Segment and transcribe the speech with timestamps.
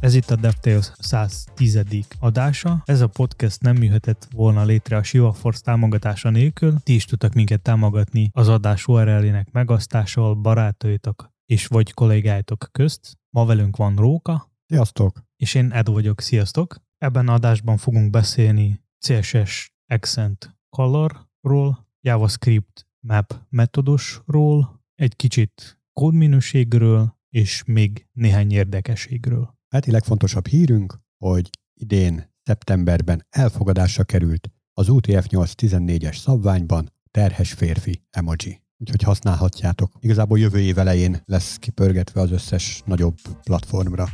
[0.00, 1.84] Ez itt a DevTales 110.
[2.20, 2.82] adása.
[2.84, 6.80] Ez a podcast nem jöhetett volna létre a Shiva Force támogatása nélkül.
[6.82, 13.18] Ti is tudtak minket támogatni az adás URL-ének megasztásával barátaitok és vagy kollégáitok közt.
[13.30, 14.50] Ma velünk van Róka.
[14.66, 15.24] Sziasztok!
[15.36, 16.20] És én Ed vagyok.
[16.20, 16.76] Sziasztok!
[16.98, 28.06] Ebben adásban fogunk beszélni CSS Accent Colorról, JavaScript Map metodusról, egy kicsit kódminőségről, és még
[28.12, 29.54] néhány érdekességről.
[29.68, 38.62] Heti legfontosabb hírünk, hogy idén szeptemberben elfogadásra került az UTF 814-es szabványban terhes férfi emoji.
[38.78, 39.92] Úgyhogy használhatjátok.
[40.00, 44.06] Igazából jövő év elején lesz kipörgetve az összes nagyobb platformra.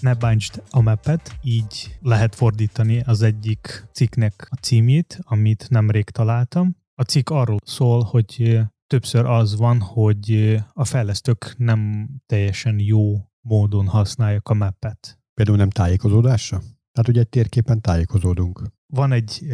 [0.00, 6.80] Ne bántsd a mapet, így lehet fordítani az egyik cikknek a címét, amit nemrég találtam.
[6.94, 13.86] A cikk arról szól, hogy többször az van, hogy a fejlesztők nem teljesen jó módon
[13.86, 15.18] használják a mappet.
[15.34, 16.58] Például nem tájékozódásra?
[16.92, 18.62] Tehát ugye egy térképen tájékozódunk.
[18.86, 19.46] Van egy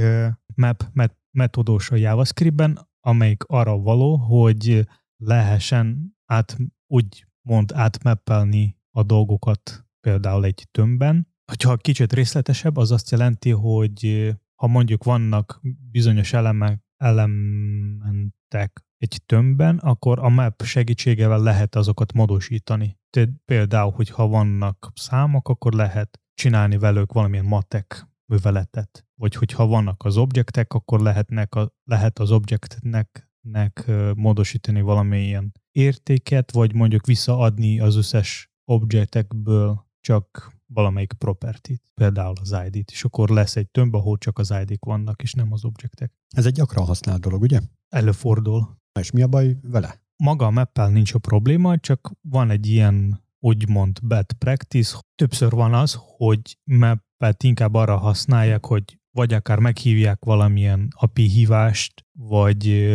[0.55, 4.87] map met- metódus a JavaScriptben, amelyik arra való, hogy
[5.17, 11.29] lehessen át, úgy mond átmappelni a dolgokat például egy tömbben.
[11.53, 19.79] Hogyha kicsit részletesebb, az azt jelenti, hogy ha mondjuk vannak bizonyos elemek, elementek egy tömbben,
[19.79, 22.99] akkor a map segítségevel lehet azokat módosítani.
[23.11, 29.07] Tehát például, hogyha vannak számok, akkor lehet csinálni velük valamilyen matek műveletet.
[29.15, 36.53] Vagy hogyha vannak az objektek, akkor lehetnek a, lehet az objektnek nek, módosítani valamilyen értéket,
[36.53, 43.57] vagy mondjuk visszaadni az összes objektekből csak valamelyik property például az ID-t, és akkor lesz
[43.57, 46.13] egy tömb, ahol csak az ID-k vannak, és nem az objektek.
[46.29, 47.61] Ez egy gyakran használt dolog, ugye?
[47.89, 48.77] Előfordul.
[49.01, 50.03] És mi a baj vele?
[50.17, 54.99] Maga a mappel nincs a probléma, csak van egy ilyen úgymond bad practice.
[55.15, 62.07] Többször van az, hogy mappet inkább arra használják, hogy vagy akár meghívják valamilyen API hívást,
[62.19, 62.89] vagy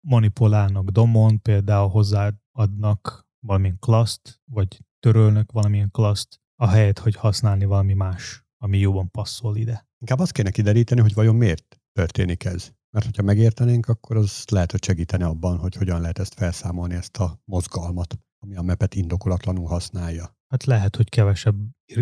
[0.00, 8.44] manipulálnak domon, például hozzáadnak valamilyen klaszt, vagy törölnek valamilyen klaszt, ahelyett, hogy használni valami más,
[8.58, 9.86] ami jobban passzol ide.
[9.98, 12.72] Inkább azt kéne kideríteni, hogy vajon miért történik ez.
[12.90, 17.16] Mert hogyha megértenénk, akkor az lehet, hogy segíteni abban, hogy hogyan lehet ezt felszámolni, ezt
[17.16, 20.36] a mozgalmat, ami a mepet indokolatlanul használja.
[20.48, 21.56] Hát lehet, hogy kevesebb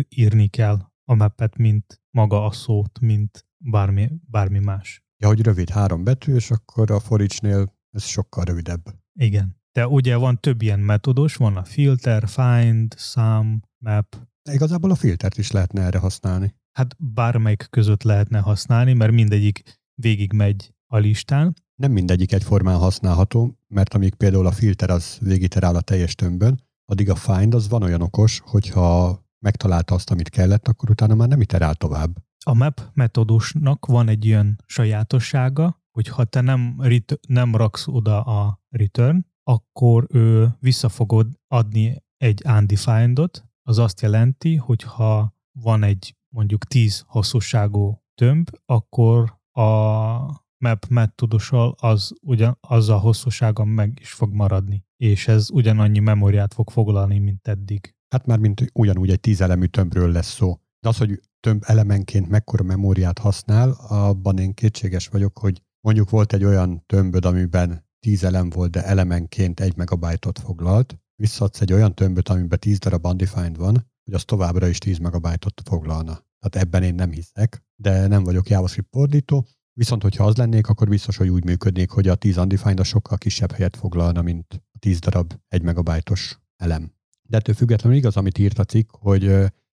[0.09, 0.79] írni kell
[1.09, 5.03] a mepet, mint maga a szót, mint bármi, bármi más.
[5.17, 8.83] Ja, hogy rövid három betű, és akkor a foricsnél ez sokkal rövidebb.
[9.19, 9.61] Igen.
[9.71, 14.15] De ugye van több ilyen metódus, van a filter, find, sum, map.
[14.43, 16.55] De igazából a filtert is lehetne erre használni.
[16.71, 21.53] Hát bármelyik között lehetne használni, mert mindegyik végig megy a listán.
[21.75, 27.09] Nem mindegyik egyformán használható, mert amíg például a filter az végiterál a teljes tömbön, addig
[27.09, 31.41] a find az van olyan okos, hogyha megtalálta azt, amit kellett, akkor utána már nem
[31.41, 32.17] iterál tovább.
[32.45, 38.21] A map metódusnak van egy ilyen sajátossága, hogy ha te nem, ret- nem raksz oda
[38.21, 45.83] a return, akkor ő vissza fogod adni egy undefined-ot, az azt jelenti, hogy ha van
[45.83, 53.97] egy mondjuk 10 hosszúságú tömb, akkor a map metodussal az ugyan, az a hosszúsága meg
[54.01, 57.95] is fog maradni, és ez ugyanannyi memóriát fog foglalni, mint eddig.
[58.07, 60.59] Hát már mint ugyanúgy egy tíz elemű tömbről lesz szó.
[60.79, 66.33] De az, hogy tömb elemenként mekkora memóriát használ, abban én kétséges vagyok, hogy mondjuk volt
[66.33, 71.95] egy olyan tömböd, amiben tíz elem volt, de elemenként egy megabajtot foglalt, visszadsz egy olyan
[71.95, 76.25] tömböt, amiben 10 darab undefined van, hogy az továbbra is 10 megabajtot foglalna.
[76.39, 80.87] Tehát ebben én nem hiszek, de nem vagyok JavaScript fordító, Viszont, hogyha az lennék, akkor
[80.87, 84.79] biztos, hogy úgy működnék, hogy a 10 undefined a sokkal kisebb helyet foglalna, mint a
[84.79, 86.93] 10 darab egy megabajtos elem.
[87.21, 89.25] De ettől függetlenül igaz, amit írt a cikk, hogy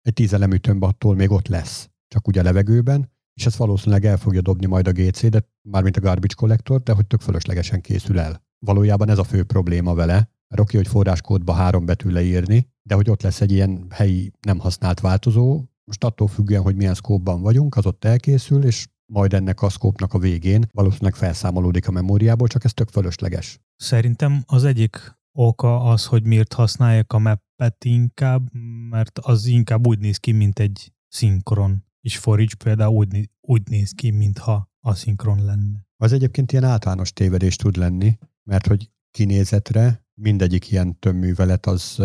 [0.01, 4.17] egy 10 elemű tömb attól még ott lesz, csak ugye levegőben, és ezt valószínűleg el
[4.17, 8.19] fogja dobni majd a GC, de mármint a garbage collector, de hogy tök fölöslegesen készül
[8.19, 8.43] el.
[8.59, 13.09] Valójában ez a fő probléma vele, mert oké, hogy forráskódba három betű leírni, de hogy
[13.09, 17.75] ott lesz egy ilyen helyi nem használt változó, most attól függően, hogy milyen szkópban vagyunk,
[17.75, 22.63] az ott elkészül, és majd ennek a szkópnak a végén valószínűleg felszámolódik a memóriából, csak
[22.63, 23.59] ez tök fölösleges.
[23.75, 28.53] Szerintem az egyik oka az, hogy miért használják a mappet inkább,
[28.89, 31.83] mert az inkább úgy néz ki, mint egy szinkron.
[32.01, 35.87] És Forage például úgy, úgy néz ki, mintha aszinkron lenne.
[35.97, 41.99] Az egyébként ilyen általános tévedés tud lenni, mert hogy kinézetre mindegyik ilyen többművelet az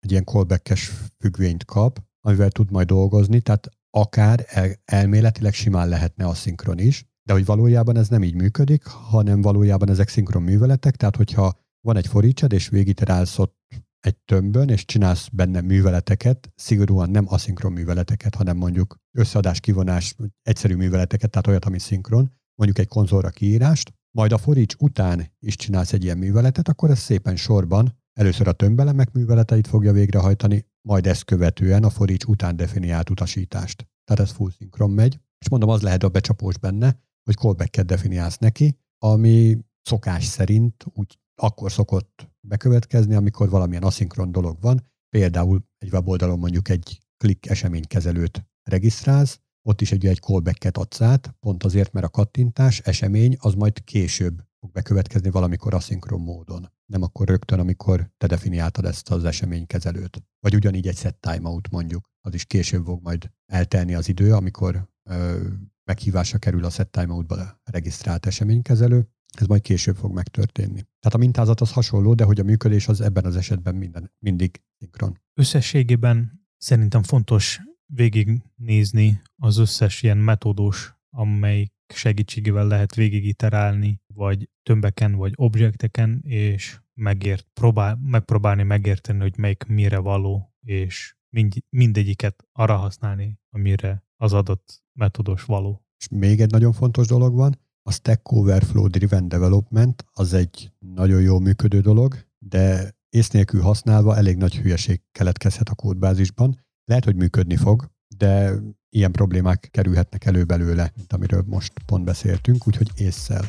[0.00, 0.76] egy ilyen callback
[1.18, 7.32] függvényt kap, amivel tud majd dolgozni, tehát akár el, elméletileg simán lehetne aszinkron is, De
[7.32, 12.06] hogy valójában ez nem így működik, hanem valójában ezek szinkron műveletek, tehát hogyha van egy
[12.06, 13.56] foricsed, és végigiterálsz ott
[14.00, 20.74] egy tömbön, és csinálsz benne műveleteket, szigorúan nem aszinkron műveleteket, hanem mondjuk összeadás, kivonás, egyszerű
[20.74, 25.92] műveleteket, tehát olyat, ami szinkron, mondjuk egy konzolra kiírást, majd a forics után is csinálsz
[25.92, 31.24] egy ilyen műveletet, akkor ez szépen sorban először a tömbelemek műveleteit fogja végrehajtani, majd ezt
[31.24, 33.88] követően a forics után definiált utasítást.
[34.04, 38.38] Tehát ez full szinkron megy, és mondom, az lehet a becsapós benne, hogy callback-et definiálsz
[38.38, 45.92] neki, ami szokás szerint úgy akkor szokott bekövetkezni, amikor valamilyen aszinkron dolog van, például egy
[45.92, 51.92] weboldalon mondjuk egy klik eseménykezelőt regisztrálsz, ott is egy, egy callback-et adsz át, pont azért,
[51.92, 56.72] mert a kattintás, esemény az majd később fog bekövetkezni valamikor aszinkron módon.
[56.86, 60.22] Nem akkor rögtön, amikor te definiáltad ezt az eseménykezelőt.
[60.40, 64.88] Vagy ugyanígy egy set timeout mondjuk, az is később fog majd eltelni az idő, amikor
[65.10, 65.46] ö,
[65.84, 69.08] meghívásra kerül a set timeoutba regisztrált eseménykezelő,
[69.38, 70.80] ez majd később fog megtörténni.
[70.98, 74.62] Tehát a mintázat az hasonló, de hogy a működés az ebben az esetben minden, mindig
[74.78, 75.20] szinkron.
[75.34, 85.32] Összességében szerintem fontos végignézni az összes ilyen metódus, amely segítségével lehet végigiterálni, vagy tömbeken, vagy
[85.36, 93.38] objekteken, és megért, próbál, megpróbálni megérteni, hogy melyik mire való, és mind, mindegyiket arra használni,
[93.50, 95.84] amire az adott metódus való.
[95.98, 101.20] És még egy nagyon fontos dolog van, a Stack Overflow Driven Development az egy nagyon
[101.20, 106.63] jó működő dolog, de ész nélkül használva elég nagy hülyeség keletkezhet a kódbázisban.
[106.84, 108.52] Lehet, hogy működni fog, de
[108.88, 113.44] ilyen problémák kerülhetnek elő belőle, mint amiről most pont beszéltünk, úgyhogy észszel.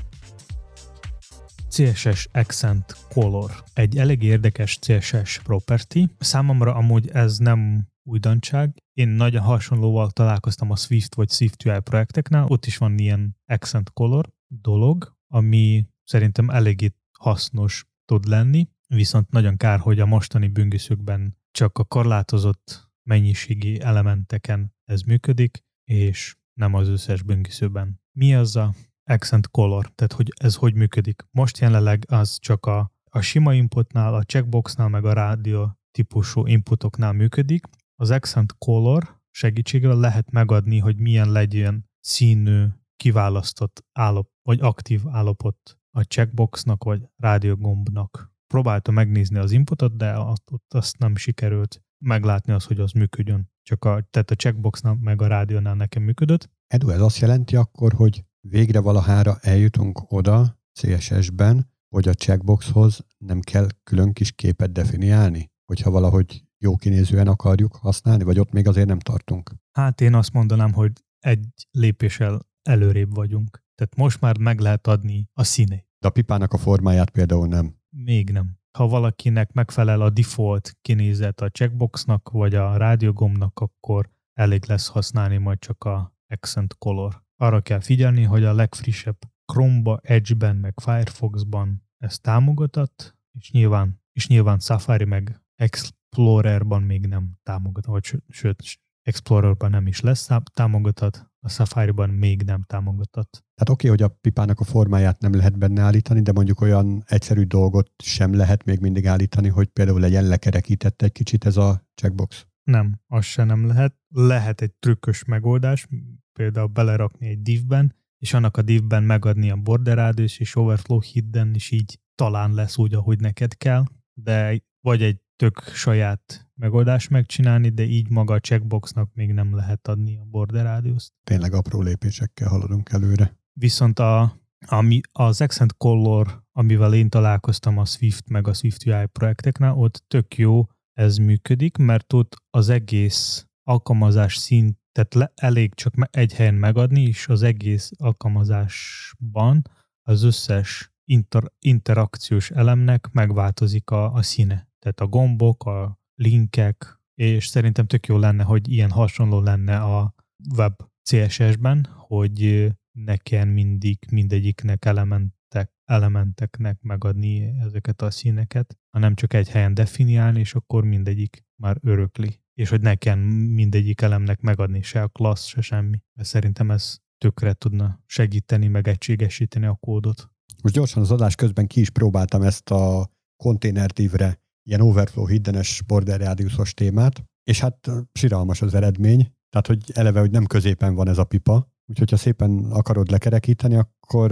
[1.69, 3.51] CSS Accent Color.
[3.73, 5.99] Egy elég érdekes CSS property.
[6.19, 8.83] Számomra amúgy ez nem újdonság.
[8.93, 13.89] Én nagyon hasonlóval találkoztam a Swift vagy Swift UI projekteknál, ott is van ilyen accent
[13.93, 21.37] color dolog, ami szerintem eléggé hasznos tud lenni, viszont nagyon kár, hogy a mostani böngészőkben
[21.51, 28.01] csak a korlátozott mennyiségi elementeken ez működik, és nem az összes böngészőben.
[28.17, 28.73] Mi az a
[29.03, 29.91] accent color?
[29.95, 31.21] Tehát, hogy ez hogy működik?
[31.31, 37.13] Most jelenleg az csak a, a sima inputnál, a checkboxnál, meg a rádió típusú inputoknál
[37.13, 37.65] működik,
[37.95, 42.65] az Accent Color segítségével lehet megadni, hogy milyen legyen színű
[42.95, 48.33] kiválasztott állap, vagy aktív állapot a checkboxnak, vagy rádiógombnak.
[48.47, 53.51] Próbáltam megnézni az inputot, de azt, azt nem sikerült meglátni az, hogy az működjön.
[53.61, 56.49] Csak a, tehát a checkboxnál, meg a rádiónál nekem működött.
[56.67, 63.39] Edu, ez azt jelenti akkor, hogy végre valahára eljutunk oda CSS-ben, hogy a checkboxhoz nem
[63.39, 65.51] kell külön kis képet definiálni?
[65.65, 69.51] Hogyha valahogy jó kinézően akarjuk használni, vagy ott még azért nem tartunk?
[69.71, 73.63] Hát én azt mondanám, hogy egy lépéssel előrébb vagyunk.
[73.75, 75.87] Tehát most már meg lehet adni a színét.
[75.99, 77.75] De a pipának a formáját például nem.
[77.89, 78.57] Még nem.
[78.75, 85.37] Ha valakinek megfelel a default kinézet a checkboxnak, vagy a rádiogomnak, akkor elég lesz használni
[85.37, 87.23] majd csak a accent color.
[87.35, 94.27] Arra kell figyelni, hogy a legfrissebb Chrome-ba, Edge-ben, meg Firefox-ban ezt támogatott, és nyilván, és
[94.27, 98.63] nyilván Safari meg Explorerban még nem támogat, vagy sőt,
[99.01, 103.31] Explorerban nem is lesz támogatott, a Safari-ban még nem támogatott.
[103.31, 107.03] Tehát oké, okay, hogy a pipának a formáját nem lehet benne állítani, de mondjuk olyan
[107.07, 111.87] egyszerű dolgot sem lehet még mindig állítani, hogy például legyen lekerekített egy kicsit ez a
[111.95, 112.47] checkbox.
[112.63, 113.95] Nem, az se nem lehet.
[114.09, 115.87] Lehet egy trükkös megoldás,
[116.33, 121.53] például belerakni egy divben, és annak a divben megadni a border radius és overflow hidden,
[121.53, 127.69] és így talán lesz úgy, ahogy neked kell, de vagy egy tök saját megoldást megcsinálni,
[127.69, 132.49] de így maga a checkboxnak még nem lehet adni a border radius Tényleg apró lépésekkel
[132.49, 133.37] haladunk előre.
[133.53, 134.35] Viszont a,
[134.67, 140.03] ami, az Accent Color, amivel én találkoztam a Swift meg a Swift UI projekteknál, ott
[140.07, 146.33] tök jó ez működik, mert ott az egész alkalmazás szint, tehát le, elég csak egy
[146.33, 149.61] helyen megadni, és az egész alkalmazásban
[150.01, 157.47] az összes inter, interakciós elemnek megváltozik a, a színe tehát a gombok, a linkek, és
[157.47, 160.15] szerintem tök jó lenne, hogy ilyen hasonló lenne a
[160.55, 169.33] web CSS-ben, hogy ne kell mindig mindegyiknek elementek, elementeknek megadni ezeket a színeket, hanem csak
[169.33, 172.39] egy helyen definiálni, és akkor mindegyik már örökli.
[172.53, 176.01] És hogy ne kell mindegyik elemnek megadni se a klassz, se semmi.
[176.13, 180.29] Mert szerintem ez tökre tudna segíteni, meg egységesíteni a kódot.
[180.63, 183.11] Most gyorsan az adás közben ki is próbáltam ezt a
[183.43, 190.19] konténertívre ilyen overflow hiddenes border rádiuszos témát, és hát siralmas az eredmény, tehát hogy eleve,
[190.19, 194.31] hogy nem középen van ez a pipa, Úgyhogy ha szépen akarod lekerekíteni, akkor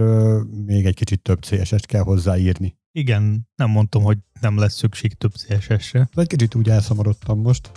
[0.66, 2.76] még egy kicsit több CSS-t kell hozzáírni.
[2.92, 6.08] Igen, nem mondtam, hogy nem lesz szükség több CSS-re.
[6.14, 7.70] Egy kicsit úgy elszomorodtam most.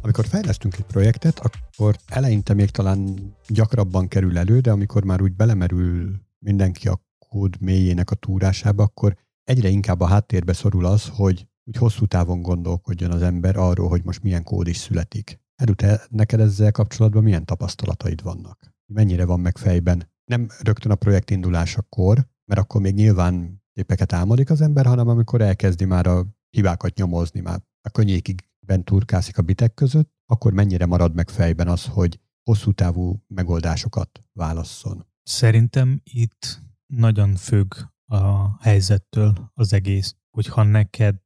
[0.00, 5.34] Amikor fejlesztünk egy projektet, akkor eleinte még talán gyakrabban kerül elő, de amikor már úgy
[5.34, 11.48] belemerül mindenki a kód mélyének a túrásába, akkor egyre inkább a háttérbe szorul az, hogy
[11.64, 15.40] úgy hosszú távon gondolkodjon az ember arról, hogy most milyen kód is születik.
[15.54, 18.74] Erute, neked ezzel kapcsolatban milyen tapasztalataid vannak?
[18.92, 20.12] Mennyire van meg fejben?
[20.24, 25.40] Nem rögtön a projekt indulásakor, mert akkor még nyilván képeket álmodik az ember, hanem amikor
[25.40, 30.86] elkezdi már a hibákat nyomozni, már a könnyékig bent turkászik a bitek között, akkor mennyire
[30.86, 35.06] marad meg fejben az, hogy hosszú távú megoldásokat válasszon?
[35.22, 37.74] Szerintem itt nagyon függ
[38.06, 41.16] a helyzettől az egész, hogyha neked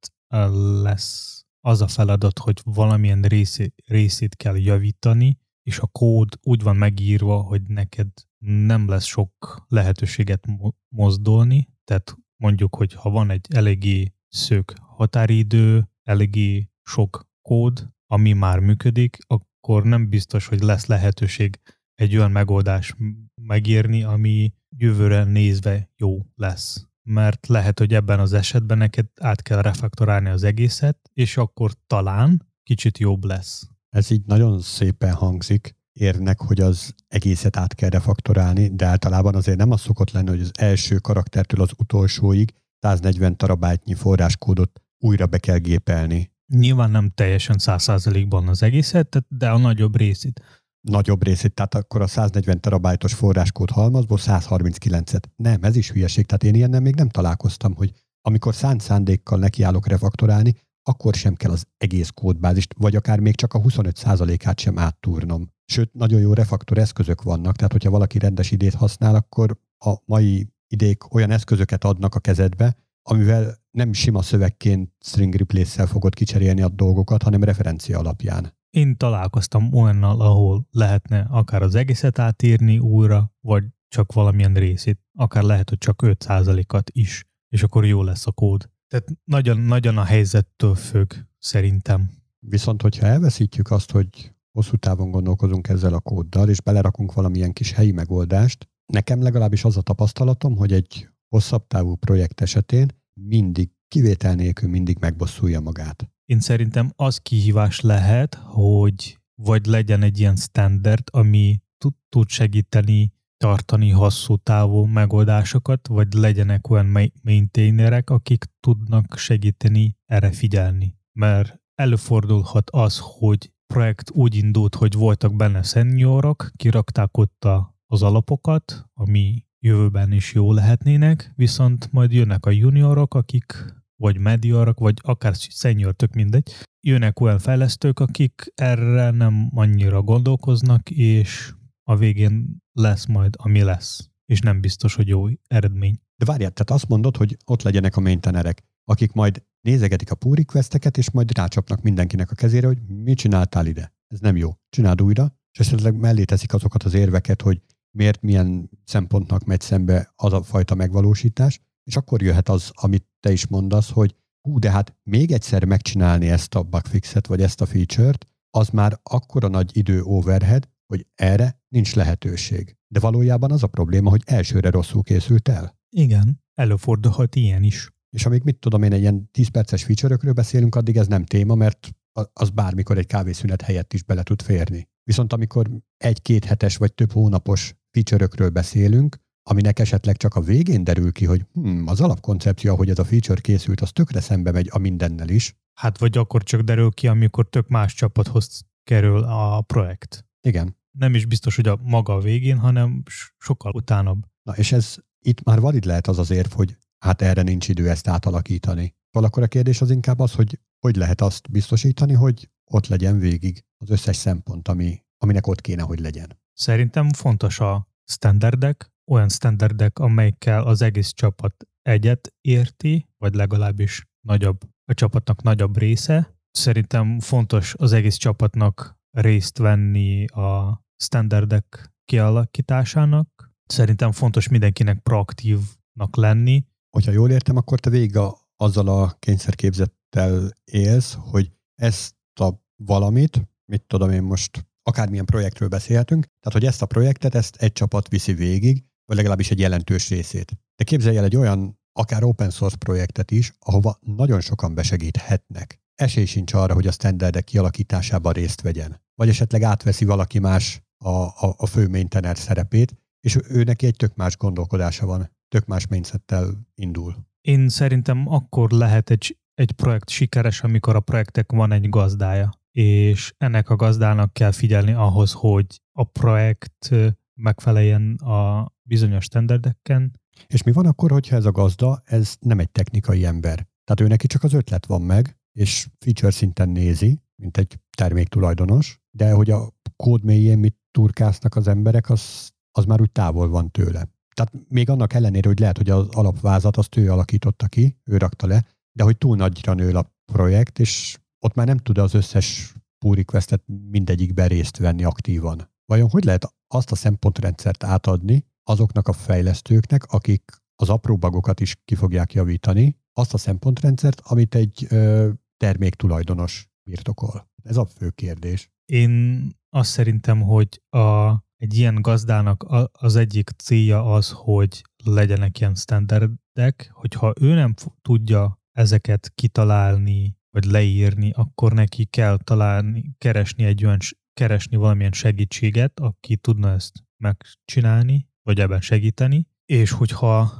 [0.82, 6.76] lesz az a feladat, hogy valamilyen részét, részét kell javítani, és a kód úgy van
[6.76, 8.08] megírva, hogy neked
[8.44, 10.46] nem lesz sok lehetőséget
[10.88, 18.58] mozdulni, tehát mondjuk, hogy ha van egy eléggé szők határidő, eléggé sok kód, ami már
[18.58, 21.60] működik, akkor nem biztos, hogy lesz lehetőség
[21.98, 22.94] egy olyan megoldás
[23.42, 26.86] megírni, ami jövőre nézve jó lesz.
[27.02, 32.46] Mert lehet, hogy ebben az esetben neked át kell refaktorálni az egészet, és akkor talán
[32.62, 33.68] kicsit jobb lesz.
[33.88, 39.58] Ez így nagyon szépen hangzik, érnek, hogy az egészet át kell refaktorálni, de általában azért
[39.58, 45.38] nem az szokott lenni, hogy az első karaktertől az utolsóig 140 terabájtnyi forráskódot újra be
[45.38, 46.32] kell gépelni.
[46.46, 50.42] Nyilván nem teljesen 100%-ban az egészet, de a nagyobb részét
[50.88, 55.22] nagyobb részét, tehát akkor a 140 terabájtos forráskód halmazból 139-et.
[55.36, 57.92] Nem, ez is hülyeség, tehát én ilyennel még nem találkoztam, hogy
[58.22, 63.54] amikor szánt szándékkal nekiállok refaktorálni, akkor sem kell az egész kódbázist, vagy akár még csak
[63.54, 65.52] a 25%-át sem áttúrnom.
[65.64, 70.48] Sőt, nagyon jó refaktor eszközök vannak, tehát hogyha valaki rendes idét használ, akkor a mai
[70.68, 76.68] idék olyan eszközöket adnak a kezedbe, amivel nem sima szövegként string replace-szel fogod kicserélni a
[76.68, 78.57] dolgokat, hanem referencia alapján.
[78.70, 85.42] Én találkoztam olyannal, ahol lehetne akár az egészet átírni újra, vagy csak valamilyen részét, akár
[85.42, 88.70] lehet, hogy csak 5%-at is, és akkor jó lesz a kód.
[88.88, 92.10] Tehát nagyon, nagyon a helyzettől függ, szerintem.
[92.38, 97.72] Viszont, hogyha elveszítjük azt, hogy hosszú távon gondolkozunk ezzel a kóddal, és belerakunk valamilyen kis
[97.72, 104.34] helyi megoldást, nekem legalábbis az a tapasztalatom, hogy egy hosszabb távú projekt esetén mindig, kivétel
[104.34, 106.10] nélkül mindig megbosszulja magát.
[106.30, 111.60] Én szerintem az kihívás lehet, hogy vagy legyen egy ilyen standard, ami
[112.08, 120.96] tud segíteni tartani hosszú távú megoldásokat, vagy legyenek olyan maintainerek, akik tudnak segíteni erre figyelni.
[121.12, 127.46] Mert előfordulhat az, hogy projekt úgy indult, hogy voltak benne seniorok, kirakták ott
[127.86, 134.78] az alapokat, ami jövőben is jó lehetnének, viszont majd jönnek a juniorok, akik vagy mediorok,
[134.78, 141.52] vagy akár senior, tök mindegy, jönnek olyan fejlesztők, akik erre nem annyira gondolkoznak, és
[141.82, 144.10] a végén lesz majd, ami lesz.
[144.26, 146.00] És nem biztos, hogy jó eredmény.
[146.16, 150.34] De várjál, tehát azt mondod, hogy ott legyenek a maintenerek, akik majd nézegetik a pull
[150.34, 153.92] requesteket, és majd rácsapnak mindenkinek a kezére, hogy mit csináltál ide.
[154.06, 154.50] Ez nem jó.
[154.68, 160.12] Csináld újra, és esetleg mellé teszik azokat az érveket, hogy miért milyen szempontnak megy szembe
[160.16, 164.70] az a fajta megvalósítás, és akkor jöhet az, amit te is mondasz, hogy hú, de
[164.70, 169.76] hát még egyszer megcsinálni ezt a bugfixet, vagy ezt a feature-t, az már akkora nagy
[169.76, 172.76] idő overhead, hogy erre nincs lehetőség.
[172.88, 175.78] De valójában az a probléma, hogy elsőre rosszul készült el.
[175.90, 177.90] Igen, előfordulhat ilyen is.
[178.10, 181.54] És amíg mit tudom én, egy ilyen 10 perces feature beszélünk, addig ez nem téma,
[181.54, 181.88] mert
[182.32, 184.88] az bármikor egy kávészünet helyett is bele tud férni.
[185.04, 189.16] Viszont amikor egy-két hetes vagy több hónapos feature beszélünk,
[189.50, 193.40] aminek esetleg csak a végén derül ki, hogy hmm, az alapkoncepció, hogy ez a feature
[193.40, 195.56] készült, az tökre szembe megy a mindennel is.
[195.74, 200.26] Hát vagy akkor csak derül ki, amikor tök más csapathoz kerül a projekt.
[200.40, 200.76] Igen.
[200.98, 203.02] Nem is biztos, hogy a maga a végén, hanem
[203.38, 204.22] sokkal utánabb.
[204.42, 207.88] Na és ez itt már valid lehet az az érv, hogy hát erre nincs idő
[207.88, 208.94] ezt átalakítani.
[209.10, 213.64] Valakor a kérdés az inkább az, hogy hogy lehet azt biztosítani, hogy ott legyen végig
[213.76, 216.40] az összes szempont, ami, aminek ott kéne, hogy legyen.
[216.52, 224.60] Szerintem fontos a standardek, olyan standardek, amelyekkel az egész csapat egyet érti, vagy legalábbis nagyobb,
[224.84, 226.36] a csapatnak nagyobb része.
[226.50, 233.52] Szerintem fontos az egész csapatnak részt venni a standardek kialakításának.
[233.66, 236.64] Szerintem fontos mindenkinek proaktívnak lenni.
[236.90, 243.48] Hogyha jól értem, akkor te végig a, azzal a kényszerképzettel élsz, hogy ezt a valamit,
[243.64, 248.08] mit tudom én most akármilyen projektről beszélhetünk, tehát hogy ezt a projektet, ezt egy csapat
[248.08, 250.58] viszi végig, vagy legalábbis egy jelentős részét.
[250.76, 255.80] De képzelj el egy olyan, akár open source projektet is, ahova nagyon sokan besegíthetnek.
[255.94, 259.02] Esély sincs arra, hogy a standardek kialakításában részt vegyen.
[259.14, 263.96] Vagy esetleg átveszi valaki más a, a, a fő maintainer szerepét, és ő neki egy
[263.96, 267.16] tök más gondolkodása van, tök más mindsettel indul.
[267.40, 273.34] Én szerintem akkor lehet egy, egy projekt sikeres, amikor a projektek van egy gazdája, és
[273.36, 276.90] ennek a gazdának kell figyelni ahhoz, hogy a projekt
[277.38, 280.20] megfeleljen a bizonyos standardeken.
[280.46, 283.54] És mi van akkor, hogyha ez a gazda, ez nem egy technikai ember?
[283.84, 289.00] Tehát ő neki csak az ötlet van meg, és feature szinten nézi, mint egy terméktulajdonos,
[289.10, 293.70] de hogy a kód mélyén mit turkásznak az emberek, az, az már úgy távol van
[293.70, 294.08] tőle.
[294.34, 298.46] Tehát még annak ellenére, hogy lehet, hogy az alapvázat azt ő alakította ki, ő rakta
[298.46, 302.74] le, de hogy túl nagyra nő a projekt, és ott már nem tud az összes
[302.98, 305.70] pull requestet mindegyikben részt venni aktívan.
[305.88, 310.42] Vajon hogy lehet azt a szempontrendszert átadni azoknak a fejlesztőknek, akik
[310.76, 317.50] az apró bagokat is ki fogják javítani, azt a szempontrendszert, amit egy ö, terméktulajdonos birtokol?
[317.62, 318.70] Ez a fő kérdés.
[318.84, 325.74] Én azt szerintem, hogy a, egy ilyen gazdának az egyik célja az, hogy legyenek ilyen
[325.74, 333.84] standardek, hogyha ő nem tudja ezeket kitalálni, vagy leírni, akkor neki kell találni, keresni egy
[333.84, 333.98] olyan,
[334.38, 340.52] keresni valamilyen segítséget, aki tudna ezt megcsinálni, vagy ebben segíteni, és hogyha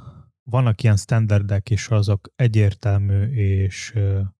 [0.43, 3.93] vannak ilyen standardek, és azok egyértelmű, és,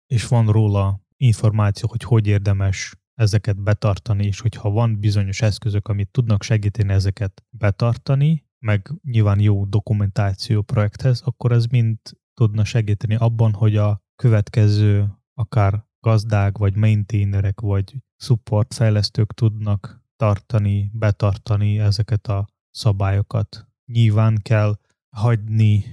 [0.05, 6.11] és van róla információ, hogy hogy érdemes ezeket betartani, és hogyha van bizonyos eszközök, amit
[6.11, 11.97] tudnak segíteni ezeket betartani, meg nyilván jó dokumentáció projekthez, akkor ez mind
[12.33, 20.91] tudna segíteni abban, hogy a következő akár gazdák, vagy maintainerek, vagy support fejlesztők tudnak tartani,
[20.93, 23.67] betartani ezeket a szabályokat.
[23.85, 24.79] Nyilván kell
[25.15, 25.83] hagyni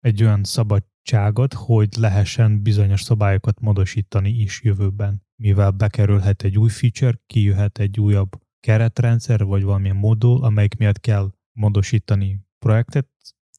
[0.00, 7.18] egy olyan szabadságot, hogy lehessen bizonyos szabályokat módosítani is jövőben, mivel bekerülhet egy új feature,
[7.26, 13.08] kijöhet egy újabb keretrendszer, vagy valamilyen modul, amelyik miatt kell módosítani projektet,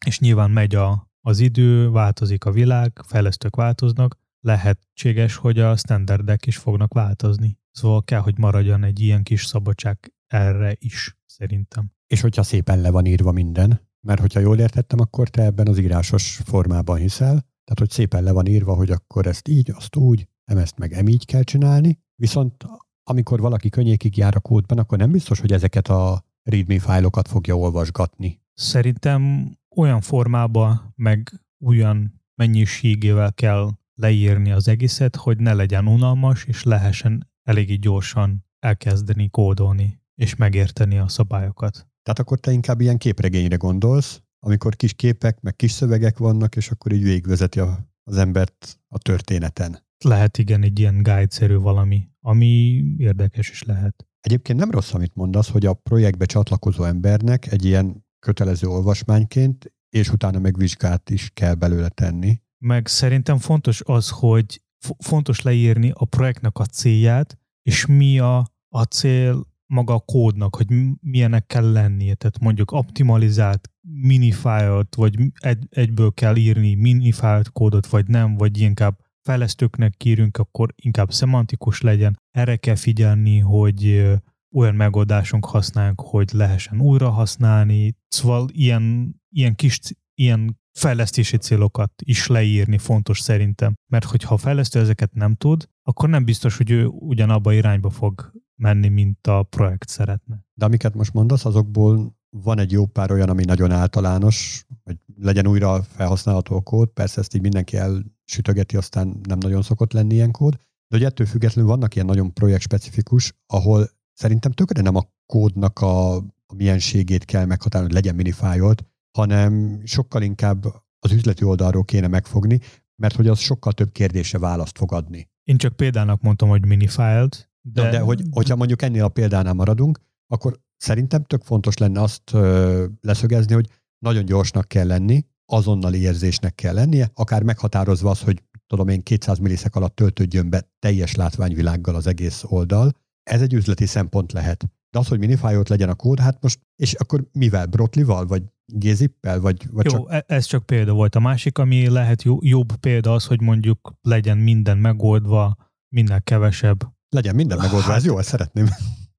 [0.06, 6.46] és nyilván megy a, az idő, változik a világ, fejlesztők változnak, lehetséges, hogy a standardek
[6.46, 7.60] is fognak változni.
[7.72, 11.92] Szóval kell, hogy maradjon egy ilyen kis szabadság erre is, szerintem.
[12.08, 15.78] És hogyha szépen le van írva minden, mert hogyha jól értettem, akkor te ebben az
[15.78, 20.28] írásos formában hiszel, tehát hogy szépen le van írva, hogy akkor ezt így, azt úgy,
[20.46, 22.66] nem ezt meg em így kell csinálni, viszont
[23.04, 27.58] amikor valaki könnyékig jár a kódban, akkor nem biztos, hogy ezeket a readme fájlokat fogja
[27.58, 28.42] olvasgatni.
[28.54, 36.64] Szerintem olyan formában, meg olyan mennyiségével kell leírni az egészet, hogy ne legyen unalmas, és
[36.64, 41.74] lehessen eléggé gyorsan elkezdeni kódolni, és megérteni a szabályokat.
[41.74, 46.70] Tehát akkor te inkább ilyen képregényre gondolsz, amikor kis képek, meg kis szövegek vannak, és
[46.70, 49.84] akkor így végigvezeti a, az embert a történeten.
[50.06, 54.08] Lehet igen, egy ilyen guide-szerű valami, ami érdekes is lehet.
[54.20, 60.12] Egyébként nem rossz, amit mondasz, hogy a projektbe csatlakozó embernek egy ilyen kötelező olvasmányként, és
[60.12, 64.62] utána megvizsgált is kell belőle tenni, meg szerintem fontos az, hogy
[64.98, 70.68] fontos leírni a projektnek a célját, és mi a, a cél maga a kódnak, hogy
[71.00, 72.16] milyenek kell lennie.
[72.16, 79.00] Tehát mondjuk optimalizált minifájlt, vagy egy, egyből kell írni minifájlt kódot, vagy nem, vagy inkább
[79.22, 82.20] fejlesztőknek kérünk, akkor inkább szemantikus legyen.
[82.32, 84.12] Erre kell figyelni, hogy
[84.52, 87.96] olyan megoldásunk használjunk, hogy lehessen újra használni.
[88.08, 89.80] Szóval ilyen, ilyen kis
[90.14, 96.10] ilyen fejlesztési célokat is leírni fontos szerintem, mert hogyha a fejlesztő ezeket nem tud, akkor
[96.10, 100.46] nem biztos, hogy ő ugyanabba irányba fog menni, mint a projekt szeretne.
[100.54, 105.48] De amiket most mondasz, azokból van egy jó pár olyan, ami nagyon általános, hogy legyen
[105.48, 110.32] újra felhasználható a kód, persze ezt így mindenki elsütögeti, aztán nem nagyon szokott lenni ilyen
[110.32, 110.54] kód,
[110.88, 116.16] de hogy ettől függetlenül vannak ilyen nagyon projektspecifikus, ahol szerintem tökre nem a kódnak a,
[116.46, 120.66] a mienségét kell meghatározni, hogy legyen minifájolt, hanem sokkal inkább
[121.00, 122.60] az üzleti oldalról kéne megfogni,
[122.96, 125.30] mert hogy az sokkal több kérdése választ fog adni.
[125.44, 127.82] Én csak példának mondtam, hogy minifiled, de...
[127.82, 132.34] De, de hogy, hogyha mondjuk ennél a példánál maradunk, akkor szerintem tök fontos lenne azt
[132.34, 138.44] ö, leszögezni, hogy nagyon gyorsnak kell lenni, azonnali érzésnek kell lennie, akár meghatározva az, hogy
[138.68, 142.92] tudom én 200 milliszek alatt töltődjön be teljes látványvilággal az egész oldal.
[143.24, 144.66] Ez egy üzleti szempont lehet.
[144.90, 147.66] De az, hogy minifájolt legyen a kód, hát most, és akkor mivel?
[147.66, 150.14] Brotlival, vagy Gézippel, vagy, vagy Jó, csak...
[150.14, 151.16] E- ez csak példa volt.
[151.16, 155.56] A másik, ami lehet jó, jobb példa az, hogy mondjuk legyen minden megoldva,
[155.90, 156.94] minden kevesebb.
[157.10, 158.68] Legyen minden megoldva, hát, ez jó, ezt szeretném.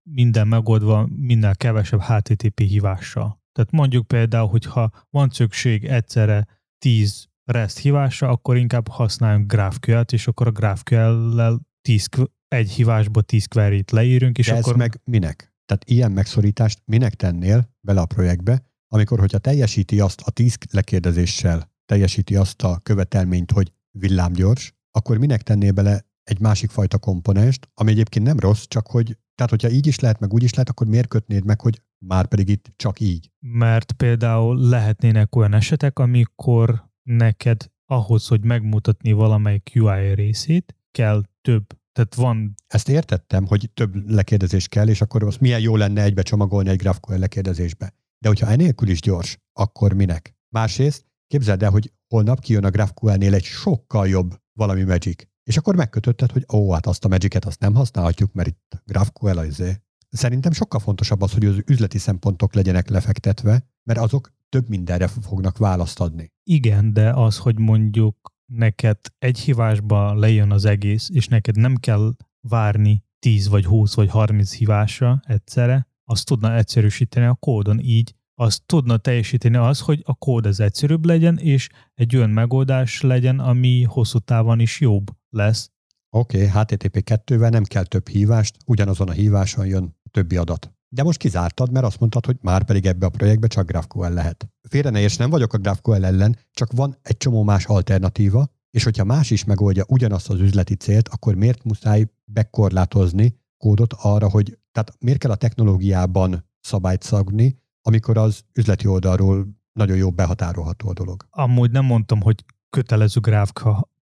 [0.02, 3.44] minden megoldva minél kevesebb HTTP hívással.
[3.52, 6.46] Tehát mondjuk például, hogyha van szükség egyszerre
[6.78, 12.08] 10 REST hívásra, akkor inkább használjunk GraphQL-t, és akkor a GraphQL-lel 10,
[12.48, 14.72] egy hívásba 10 query-t leírunk, és De akkor...
[14.72, 15.54] ez meg minek?
[15.66, 18.62] Tehát ilyen megszorítást minek tennél bele a projektbe,
[18.96, 25.42] amikor, hogyha teljesíti azt a 10 lekérdezéssel, teljesíti azt a követelményt, hogy villámgyors, akkor minek
[25.42, 29.86] tennél bele egy másik fajta komponest, ami egyébként nem rossz, csak hogy, tehát hogyha így
[29.86, 33.00] is lehet, meg úgy is lehet, akkor miért kötnéd meg, hogy már pedig itt csak
[33.00, 33.30] így?
[33.38, 41.66] Mert például lehetnének olyan esetek, amikor neked ahhoz, hogy megmutatni valamelyik UI részét, kell több.
[41.92, 42.54] Tehát van...
[42.66, 46.76] Ezt értettem, hogy több lekérdezés kell, és akkor az milyen jó lenne egybe csomagolni egy
[46.76, 47.94] GraphQL lekérdezésbe.
[48.18, 50.36] De hogyha enélkül is gyors, akkor minek?
[50.48, 55.22] Másrészt képzeld el, hogy holnap kijön a GraphQL-nél egy sokkal jobb valami Magic.
[55.42, 59.38] És akkor megkötötted, hogy ó, hát azt a Magic-et azt nem használhatjuk, mert itt GraphQL
[59.38, 59.80] az izé.
[60.08, 65.58] Szerintem sokkal fontosabb az, hogy az üzleti szempontok legyenek lefektetve, mert azok több mindenre fognak
[65.58, 66.32] választ adni.
[66.42, 72.16] Igen, de az, hogy mondjuk neked egy hívásba lejön az egész, és neked nem kell
[72.48, 78.62] várni 10 vagy 20 vagy 30 hívásra egyszerre, azt tudna egyszerűsíteni a kódon így, azt
[78.66, 83.82] tudna teljesíteni az, hogy a kód ez egyszerűbb legyen, és egy olyan megoldás legyen, ami
[83.82, 85.70] hosszú távon is jobb lesz.
[86.10, 90.70] Oké, okay, HTTP 2-vel nem kell több hívást, ugyanazon a híváson jön a többi adat.
[90.88, 94.48] De most kizártad, mert azt mondtad, hogy már pedig ebbe a projektbe csak GraphQL lehet.
[94.68, 98.84] Félre ne érts, nem vagyok a GraphQL ellen, csak van egy csomó más alternatíva, és
[98.84, 104.58] hogyha más is megoldja ugyanazt az üzleti célt, akkor miért muszáj bekorlátozni kódot arra, hogy
[104.76, 110.92] tehát miért kell a technológiában szabályt szagni, amikor az üzleti oldalról nagyon jó behatárolható a
[110.92, 111.26] dolog.
[111.30, 113.20] Amúgy nem mondtam, hogy kötelező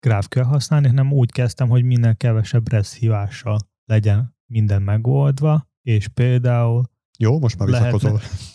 [0.00, 6.90] GraphQL használni, hanem úgy kezdtem, hogy minél kevesebb REST hívással legyen minden megoldva, és például
[7.18, 8.02] jó, most már lehet,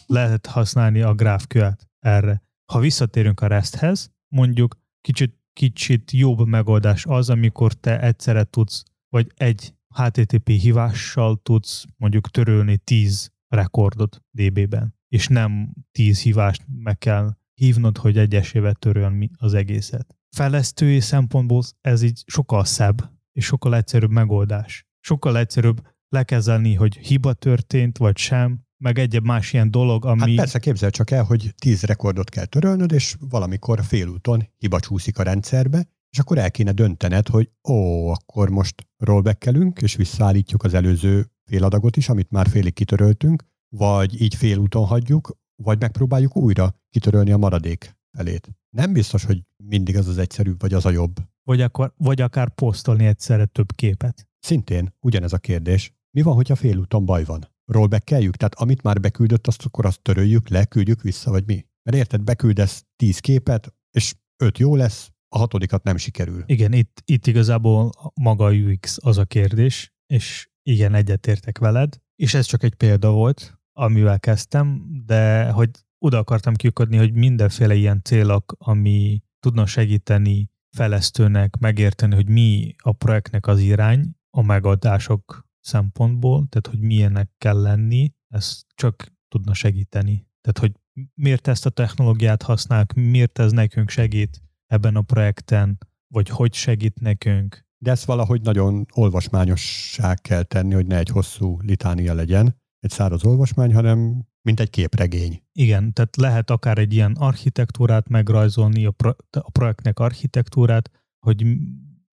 [0.06, 2.43] lehet használni a GraphQL-t erre.
[2.71, 9.32] Ha visszatérünk a REST-hez, mondjuk kicsit, kicsit jobb megoldás az, amikor te egyszerre tudsz, vagy
[9.36, 17.38] egy HTTP hívással tudsz mondjuk törölni 10 rekordot DB-ben, és nem 10 hívást meg kell
[17.53, 20.15] hívnod, hogy egyesével törölni az egészet.
[20.36, 24.86] Fejlesztői szempontból ez így sokkal szebb, és sokkal egyszerűbb megoldás.
[24.99, 30.19] Sokkal egyszerűbb lekezelni, hogy hiba történt, vagy sem, meg egyéb más ilyen dolog, ami...
[30.19, 35.17] Hát persze, képzel csak el, hogy 10 rekordot kell törölnöd, és valamikor félúton hiba csúszik
[35.19, 40.73] a rendszerbe, és akkor el kéne döntened, hogy ó, akkor most rollbackelünk, és visszaállítjuk az
[40.73, 43.43] előző féladagot is, amit már félig kitöröltünk,
[43.75, 48.49] vagy így félúton hagyjuk, vagy megpróbáljuk újra kitörölni a maradék felét.
[48.69, 51.15] Nem biztos, hogy mindig az az egyszerűbb, vagy az a jobb.
[51.43, 54.28] Vagy, akkor, vagy akár posztolni egyszerre több képet.
[54.39, 55.93] Szintén ugyanez a kérdés.
[56.12, 57.54] Mi van, hogyha félúton baj van?
[57.65, 58.36] Rollbackeljük?
[58.36, 61.65] Tehát amit már beküldött, azt akkor azt töröljük le, küldjük vissza, vagy mi?
[61.84, 66.43] Mert érted, beküldesz tíz képet, és öt jó lesz, a hatodikat nem sikerül.
[66.45, 72.45] Igen, itt, itt igazából maga UX az a kérdés, és igen, egyetértek veled, és ez
[72.45, 78.55] csak egy példa volt, amivel kezdtem, de hogy oda akartam kiukadni, hogy mindenféle ilyen célok,
[78.57, 86.67] ami tudna segíteni fejlesztőnek megérteni, hogy mi a projektnek az irány a megadások szempontból, tehát
[86.67, 90.27] hogy milyenek kell lenni, ez csak tudna segíteni.
[90.41, 90.71] Tehát, hogy
[91.13, 94.44] miért ezt a technológiát használjuk, miért ez nekünk segít
[94.75, 97.65] ebben a projekten, vagy hogy segít nekünk.
[97.77, 103.23] De ezt valahogy nagyon olvasmányossá kell tenni, hogy ne egy hosszú litánia legyen, egy száraz
[103.23, 105.43] olvasmány, hanem mint egy képregény.
[105.51, 110.89] Igen, tehát lehet akár egy ilyen architektúrát megrajzolni, a, pro- a projektnek architektúrát,
[111.25, 111.57] hogy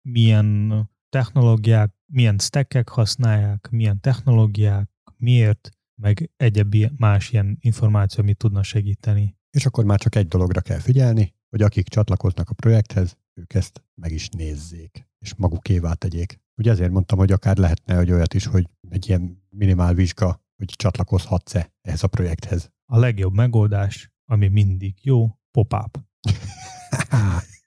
[0.02, 0.74] milyen
[1.10, 5.70] technológiák, milyen stackek használják, milyen technológiák, miért,
[6.02, 9.38] meg egyéb más ilyen információ, amit tudna segíteni.
[9.50, 13.84] És akkor már csak egy dologra kell figyelni, hogy akik csatlakoznak a projekthez, ők ezt
[14.02, 16.40] meg is nézzék, és magukévá tegyék.
[16.58, 20.74] Ugye ezért mondtam, hogy akár lehetne hogy olyat is, hogy egy ilyen minimál vizsga, hogy
[20.76, 22.72] csatlakozhatsz-e ehhez a projekthez.
[22.86, 26.00] A legjobb megoldás, ami mindig jó, pop-up.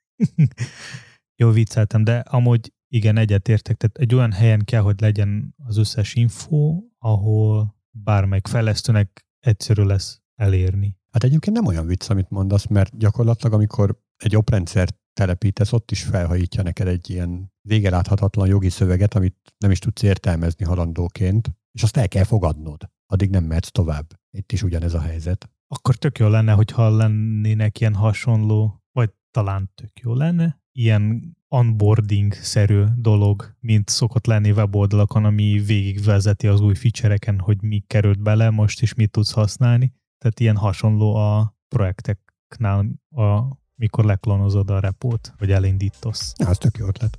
[1.42, 3.76] jó vicceltem, de amúgy igen, egyetértek.
[3.76, 10.20] Tehát egy olyan helyen kell, hogy legyen az összes info, ahol bármelyik fejlesztőnek egyszerű lesz
[10.34, 10.96] elérni.
[11.12, 16.02] Hát egyébként nem olyan vicc, amit mondasz, mert gyakorlatilag, amikor egy oprendszert telepítesz, ott is
[16.02, 21.96] felhajítja neked egy ilyen végeláthatatlan jogi szöveget, amit nem is tudsz értelmezni halandóként, és azt
[21.96, 22.90] el kell fogadnod.
[23.06, 24.06] Addig nem mehetsz tovább.
[24.30, 25.50] Itt is ugyanez a helyzet.
[25.66, 32.84] Akkor tök jó lenne, hogyha lennének ilyen hasonló, vagy talán tök jó lenne, ilyen onboarding-szerű
[32.96, 38.82] dolog, mint szokott lenni weboldalakon, ami végigvezeti az új feature-eken, hogy mi került bele most,
[38.82, 39.92] és mit tudsz használni.
[40.22, 43.42] Tehát ilyen hasonló a projekteknál, a,
[43.74, 46.32] mikor leklonozod a repót, vagy elindítasz.
[46.38, 47.18] Ja, ez tök jó ötlet.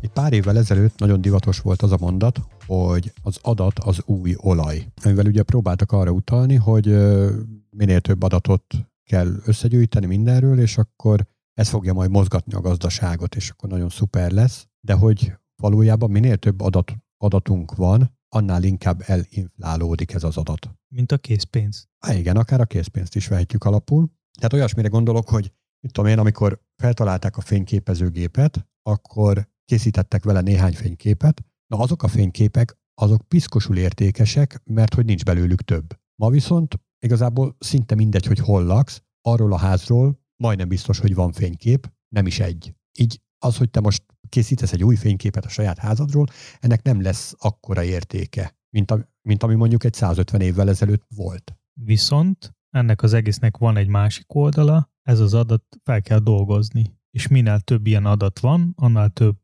[0.00, 4.34] Egy pár évvel ezelőtt nagyon divatos volt az a mondat, hogy az adat az új
[4.36, 4.86] olaj.
[5.04, 6.86] Amivel ugye próbáltak arra utalni, hogy
[7.70, 8.64] minél több adatot
[9.04, 14.30] kell összegyűjteni mindenről, és akkor ez fogja majd mozgatni a gazdaságot, és akkor nagyon szuper
[14.30, 14.68] lesz.
[14.80, 20.70] De hogy valójában minél több adat, adatunk van, annál inkább elinflálódik ez az adat.
[20.94, 21.88] Mint a készpénz.
[21.98, 24.10] Há, igen, akár a készpénzt is vehetjük alapul.
[24.38, 30.74] Tehát olyasmire gondolok, hogy mit tudom én, amikor feltalálták a fényképezőgépet, akkor készítettek vele néhány
[30.74, 31.44] fényképet.
[31.66, 35.98] Na azok a fényképek, azok piszkosul értékesek, mert hogy nincs belőlük több.
[36.14, 41.32] Ma viszont igazából szinte mindegy, hogy hol laksz, arról a házról majdnem biztos, hogy van
[41.32, 42.74] fénykép, nem is egy.
[42.98, 46.26] Így az, hogy te most készítesz egy új fényképet a saját házadról,
[46.60, 51.56] ennek nem lesz akkora értéke, mint, a, mint ami mondjuk egy 150 évvel ezelőtt volt.
[51.72, 56.96] Viszont ennek az egésznek van egy másik oldala, ez az adat fel kell dolgozni.
[57.10, 59.36] És minél több ilyen adat van, annál több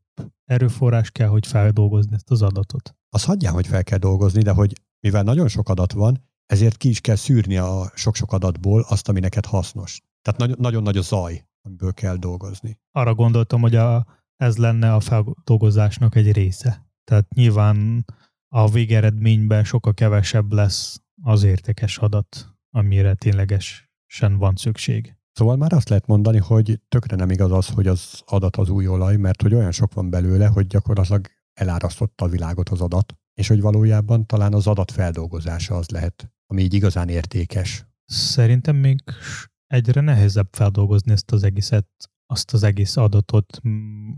[0.45, 2.95] erőforrás kell, hogy feldolgozni ezt az adatot.
[3.09, 6.89] Az hagyján, hogy fel kell dolgozni, de hogy mivel nagyon sok adat van, ezért ki
[6.89, 10.01] is kell szűrni a sok-sok adatból azt, ami neked hasznos.
[10.21, 12.79] Tehát nagyon, nagy a zaj, amiből kell dolgozni.
[12.91, 16.85] Arra gondoltam, hogy a, ez lenne a feldolgozásnak egy része.
[17.03, 18.05] Tehát nyilván
[18.47, 25.15] a végeredményben sokkal kevesebb lesz az értékes adat, amire ténylegesen van szükség.
[25.31, 28.87] Szóval már azt lehet mondani, hogy tökre nem igaz az, hogy az adat az új
[28.87, 33.47] olaj, mert hogy olyan sok van belőle, hogy gyakorlatilag elárasztotta a világot az adat, és
[33.47, 37.85] hogy valójában talán az adat feldolgozása az lehet, ami így igazán értékes.
[38.05, 39.03] Szerintem még
[39.67, 41.87] egyre nehezebb feldolgozni ezt az egészet,
[42.25, 43.61] azt az egész adatot,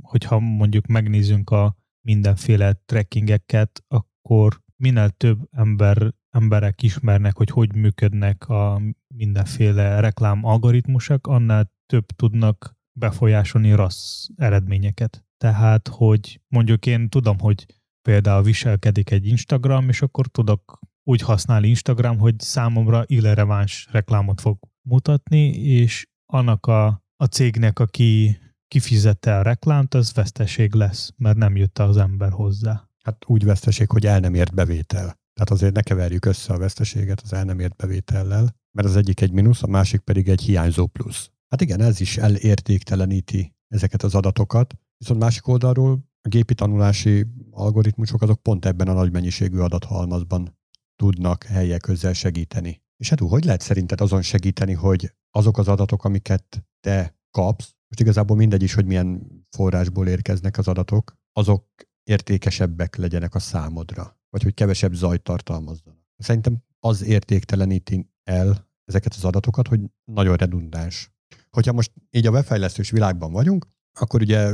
[0.02, 8.50] hogyha mondjuk megnézzünk a mindenféle trackingeket, akkor minél több ember, emberek ismernek, hogy hogy működnek
[8.50, 8.82] a
[9.16, 15.26] mindenféle reklám algoritmusok, annál több tudnak befolyásolni rossz eredményeket.
[15.38, 17.66] Tehát, hogy mondjuk én tudom, hogy
[18.02, 24.60] például viselkedik egy Instagram, és akkor tudok úgy használni Instagram, hogy számomra irreleváns reklámot fog
[24.82, 31.56] mutatni, és annak a, a cégnek, aki kifizette a reklámt, az veszteség lesz, mert nem
[31.56, 32.90] jött az ember hozzá.
[33.04, 35.16] Hát úgy veszteség, hogy el nem ért bevétel.
[35.34, 39.22] Tehát azért ne keverjük össze a veszteséget az el nem ért bevétellel, mert az egyik
[39.22, 41.32] egy mínusz, a másik pedig egy hiányzó plusz.
[41.50, 48.22] Hát igen, ez is elértékteleníti ezeket az adatokat, viszont másik oldalról a gépi tanulási algoritmusok
[48.22, 50.58] azok pont ebben a nagy mennyiségű adathalmazban
[50.96, 52.82] tudnak helyek közel segíteni.
[52.98, 58.00] És hát hogy lehet szerinted azon segíteni, hogy azok az adatok, amiket te kapsz, most
[58.00, 61.66] igazából mindegy is, hogy milyen forrásból érkeznek az adatok, azok
[62.04, 66.00] értékesebbek legyenek a számodra, vagy hogy kevesebb zajt tartalmazzanak.
[66.18, 69.80] Szerintem az értékteleníti el ezeket az adatokat, hogy
[70.12, 71.12] nagyon redundáns.
[71.50, 73.68] Hogyha most így a webfejlesztős világban vagyunk,
[74.00, 74.52] akkor ugye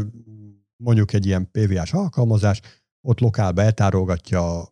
[0.83, 2.61] mondjuk egy ilyen PVS alkalmazás,
[3.07, 4.67] ott lokálba eltárolgatja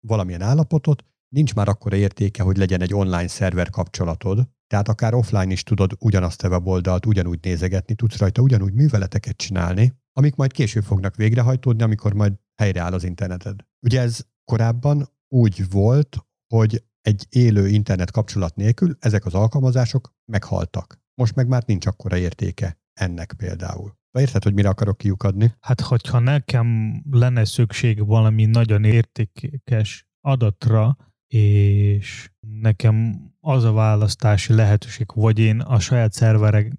[0.00, 5.52] valamilyen állapotot, nincs már akkora értéke, hogy legyen egy online szerver kapcsolatod, tehát akár offline
[5.52, 10.84] is tudod ugyanazt a weboldalt ugyanúgy nézegetni, tudsz rajta ugyanúgy műveleteket csinálni, amik majd később
[10.84, 13.60] fognak végrehajtódni, amikor majd helyreáll az interneted.
[13.86, 16.16] Ugye ez korábban úgy volt,
[16.54, 21.00] hogy egy élő internet kapcsolat nélkül ezek az alkalmazások meghaltak.
[21.14, 23.96] Most meg már nincs akkora értéke ennek például.
[24.18, 25.54] Érted, hogy mire akarok kiukadni?
[25.60, 35.06] Hát, hogyha nekem lenne szükség valami nagyon értékes adatra, és nekem az a választási lehetőség,
[35.14, 36.78] vagy én a saját szerverek,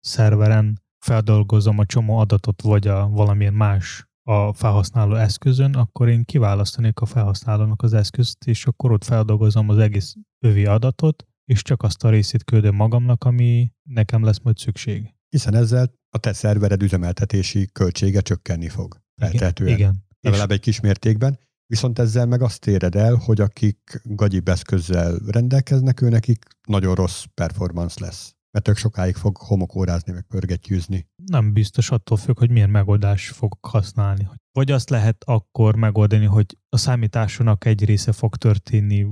[0.00, 7.00] szerveren feldolgozom a csomó adatot, vagy a valamilyen más a felhasználó eszközön, akkor én kiválasztanék
[7.00, 12.04] a felhasználónak az eszközt, és akkor ott feldolgozom az egész övi adatot, és csak azt
[12.04, 15.14] a részét küldöm magamnak, ami nekem lesz majd szükség.
[15.28, 19.02] Hiszen ezzel a te szervered üzemeltetési költsége csökkenni fog.
[19.16, 19.76] Feltehetően.
[19.76, 20.04] Igen.
[20.20, 21.38] Legalább egy kis mértékben.
[21.66, 27.24] Viszont ezzel meg azt éred el, hogy akik gagyibb eszközzel rendelkeznek, ő nekik nagyon rossz
[27.34, 28.34] performance lesz.
[28.50, 31.06] Mert ők sokáig fog homokórázni, meg pörgetyűzni.
[31.24, 34.28] Nem biztos attól függ, hogy milyen megoldás fogok használni.
[34.52, 39.06] Vagy azt lehet akkor megoldani, hogy a számításonak egy része fog történni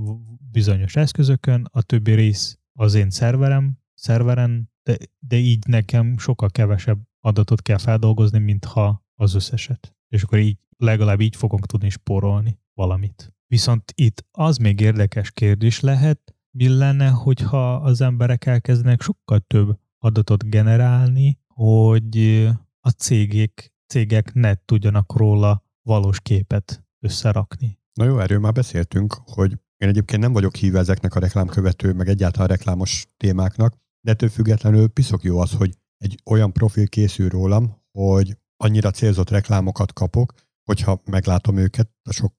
[0.51, 7.01] bizonyos eszközökön, a többi rész az én szerverem, szerveren, de, de így nekem sokkal kevesebb
[7.19, 9.95] adatot kell feldolgozni, mintha az összeset.
[10.07, 13.33] És akkor így legalább így fogunk tudni spórolni valamit.
[13.47, 19.79] Viszont itt az még érdekes kérdés lehet, mi lenne, hogyha az emberek elkezdenek sokkal több
[19.97, 22.45] adatot generálni, hogy
[22.79, 27.79] a cégek, cégek ne tudjanak róla valós képet összerakni.
[27.93, 32.07] Na jó, erről már beszéltünk, hogy én egyébként nem vagyok híve ezeknek a reklámkövető, meg
[32.07, 37.81] egyáltalán reklámos témáknak, de ettől függetlenül piszok jó az, hogy egy olyan profil készül rólam,
[37.91, 42.33] hogy annyira célzott reklámokat kapok, hogyha meglátom őket a sok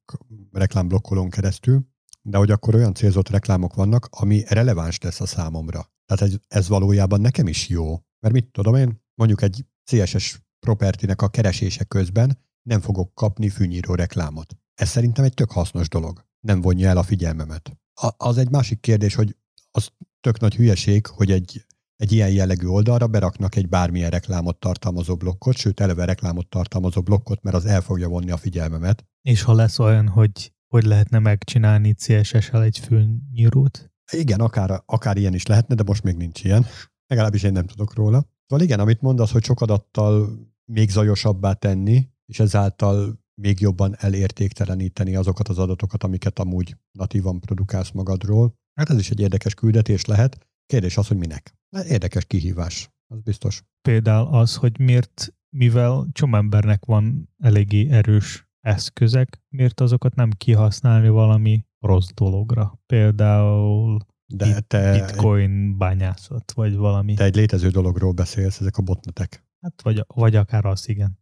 [0.53, 1.87] reklámblokkolón keresztül,
[2.23, 5.93] de hogy akkor olyan célzott reklámok vannak, ami releváns lesz a számomra.
[6.07, 7.89] Tehát ez, ez valójában nekem is jó.
[8.21, 13.95] Mert mit tudom én, mondjuk egy CSS propertinek a keresése közben nem fogok kapni fűnyíró
[13.95, 14.57] reklámot.
[14.75, 16.27] Ez szerintem egy tök hasznos dolog.
[16.41, 17.77] Nem vonja el a figyelmemet.
[17.95, 19.37] A, az egy másik kérdés, hogy
[19.71, 19.89] az
[20.21, 25.57] tök nagy hülyeség, hogy egy, egy ilyen jellegű oldalra beraknak egy bármilyen reklámot tartalmazó blokkot,
[25.57, 29.05] sőt eleve reklámot tartalmazó blokkot, mert az el fogja vonni a figyelmemet.
[29.23, 33.93] És ha lesz olyan, hogy hogy lehetne megcsinálni CSS-el egy fülnyírót?
[34.13, 36.67] Igen, akár, akár ilyen is lehetne, de most még nincs ilyen.
[37.07, 38.29] Legalábbis én nem tudok róla.
[38.47, 45.17] Szóval igen, amit mondasz, hogy sok adattal még zajosabbá tenni, és ezáltal még jobban elértékteleníteni
[45.17, 48.55] azokat az adatokat, amiket amúgy natívan produkálsz magadról.
[48.75, 50.39] Hát ez is egy érdekes küldetés lehet.
[50.67, 51.55] Kérdés az, hogy minek.
[51.89, 53.63] Érdekes kihívás, az biztos.
[53.83, 61.09] Például az, hogy miért, mivel csomó embernek van eléggé erős eszközek, miért azokat nem kihasználni
[61.09, 62.81] valami rossz dologra?
[62.87, 67.15] Például de te bitcoin bányászat, vagy valami.
[67.15, 69.45] Te egy létező dologról beszélsz, ezek a botnetek.
[69.61, 71.19] Hát vagy, vagy akár az, igen.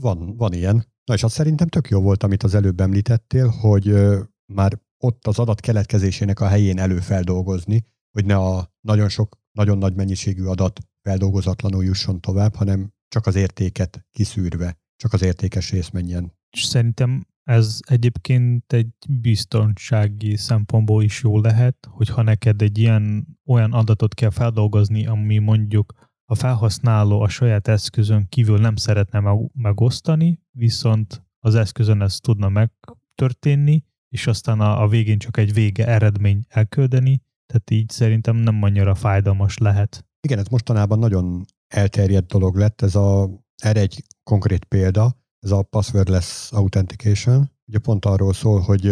[0.00, 0.86] Van, van ilyen.
[1.04, 4.22] Na és azt szerintem tök jó volt, amit az előbb említettél, hogy ö,
[4.52, 9.94] már ott az adat keletkezésének a helyén előfeldolgozni, hogy ne a nagyon sok, nagyon nagy
[9.94, 16.32] mennyiségű adat feldolgozatlanul jusson tovább, hanem csak az értéket kiszűrve, csak az értékes rész menjen.
[16.50, 24.14] Szerintem ez egyébként egy biztonsági szempontból is jó lehet, hogyha neked egy ilyen olyan adatot
[24.14, 25.92] kell feldolgozni, ami mondjuk
[26.24, 29.22] a felhasználó a saját eszközön kívül nem szeretne
[29.52, 35.86] megosztani, viszont az eszközön ez tudna megtörténni, és aztán a, a végén csak egy vége
[35.86, 40.04] eredmény elküldeni, tehát így szerintem nem annyira fájdalmas lehet.
[40.20, 43.30] Igen, ez mostanában nagyon elterjedt dolog lett, ez a,
[43.62, 47.50] erre egy konkrét példa, ez a passwordless authentication.
[47.66, 48.82] Ugye pont arról szól, hogy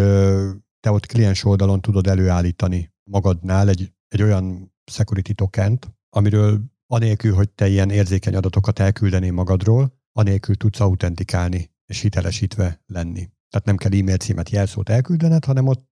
[0.81, 7.51] te ott kliens oldalon tudod előállítani magadnál egy, egy olyan security tokent, amiről anélkül, hogy
[7.51, 13.31] te ilyen érzékeny adatokat elküldené magadról, anélkül tudsz autentikálni és hitelesítve lenni.
[13.49, 15.91] Tehát nem kell e-mail címet, jelszót elküldened, hanem ott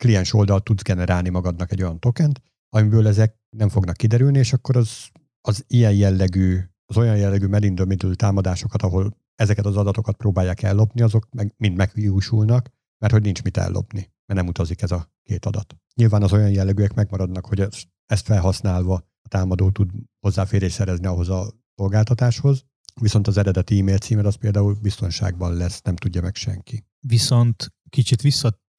[0.00, 4.76] kliens oldalt tudsz generálni magadnak egy olyan tokent, amiből ezek nem fognak kiderülni, és akkor
[4.76, 5.08] az,
[5.40, 11.26] az ilyen jellegű, az olyan jellegű melindő támadásokat, ahol ezeket az adatokat próbálják ellopni, azok
[11.30, 15.76] meg, mind megjósulnak, mert hogy nincs mit ellopni, mert nem utazik ez a két adat.
[15.94, 17.60] Nyilván az olyan jellegűek megmaradnak, hogy
[18.06, 22.64] ezt felhasználva a támadó tud hozzáférés szerezni ahhoz a szolgáltatáshoz,
[23.00, 26.84] viszont az eredeti e-mail címed az például biztonságban lesz, nem tudja meg senki.
[27.06, 28.22] Viszont kicsit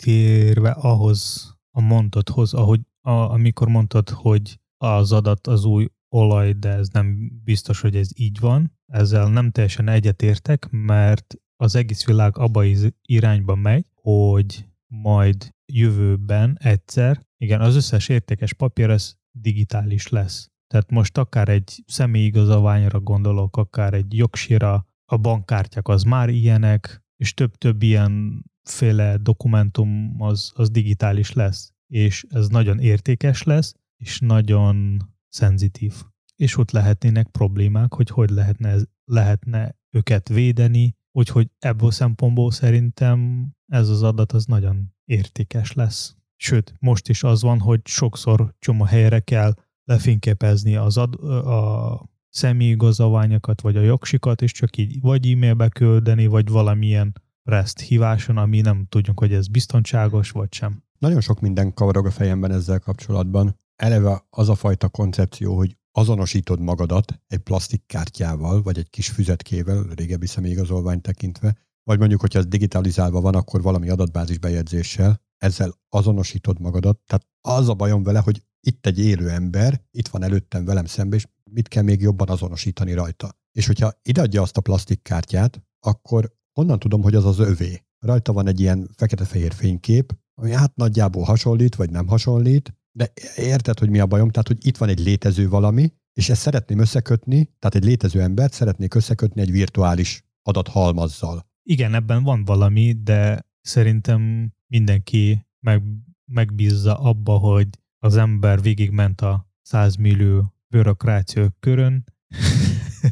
[0.04, 6.70] visszatérve ahhoz a mondathoz, ahogy a, amikor mondtad, hogy az adat az új olaj, de
[6.70, 8.78] ez nem biztos, hogy ez így van.
[8.86, 12.64] Ezzel nem teljesen egyetértek, mert az egész világ abba
[13.02, 20.50] irányba megy, hogy majd jövőben egyszer, igen, az összes értékes papír ez digitális lesz.
[20.68, 27.34] Tehát most akár egy személyigazolványra gondolok, akár egy jogsira, a bankkártyák az már ilyenek, és
[27.34, 35.02] több-több ilyen féle dokumentum az, az digitális lesz, és ez nagyon értékes lesz, és nagyon
[35.28, 35.94] szenzitív.
[36.36, 43.90] És ott lehetnének problémák, hogy hogy lehetne, lehetne őket védeni, úgyhogy ebből szempontból szerintem ez
[43.90, 46.16] az adat az nagyon értékes lesz.
[46.36, 53.62] Sőt, most is az van, hogy sokszor csomó helyre kell lefényképezni az ad, a személyigazolványokat,
[53.62, 58.86] vagy a jogsikat, és csak így vagy e-mailbe küldeni, vagy valamilyen REST híváson, ami nem
[58.90, 60.84] tudjuk, hogy ez biztonságos, vagy sem.
[61.00, 66.60] Nagyon sok minden kavarog a fejemben ezzel kapcsolatban eleve az a fajta koncepció, hogy azonosítod
[66.60, 73.22] magadat egy plastikkártyával, vagy egy kis füzetkével, régebbi személyigazolvány tekintve, vagy mondjuk, hogyha ez digitalizálva
[73.22, 77.00] van, akkor valami adatbázis bejegyzéssel, ezzel azonosítod magadat.
[77.06, 81.20] Tehát az a bajom vele, hogy itt egy élő ember, itt van előttem velem szemben,
[81.20, 83.40] és mit kell még jobban azonosítani rajta.
[83.52, 87.84] És hogyha ideadja azt a plastikkártyát, akkor honnan tudom, hogy az az övé?
[88.00, 93.80] Rajta van egy ilyen fekete-fehér fénykép, ami hát nagyjából hasonlít, vagy nem hasonlít, de érted,
[93.80, 94.30] hogy mi a bajom?
[94.30, 98.54] Tehát, hogy itt van egy létező valami, és ezt szeretném összekötni, tehát egy létező embert
[98.54, 101.50] szeretnék összekötni egy virtuális adathalmazzal.
[101.64, 105.84] Igen, ebben van valami, de szerintem mindenki meg,
[106.32, 107.68] megbízza abba, hogy
[108.00, 112.04] az ember végigment a 100 millió bürokrácia körön,